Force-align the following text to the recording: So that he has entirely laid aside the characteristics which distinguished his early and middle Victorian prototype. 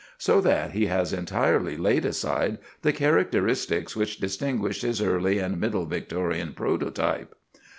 So 0.17 0.41
that 0.41 0.71
he 0.71 0.87
has 0.87 1.13
entirely 1.13 1.77
laid 1.77 2.05
aside 2.05 2.57
the 2.81 2.91
characteristics 2.91 3.95
which 3.95 4.17
distinguished 4.17 4.81
his 4.81 4.99
early 4.99 5.37
and 5.37 5.59
middle 5.59 5.85
Victorian 5.85 6.53
prototype. 6.53 7.35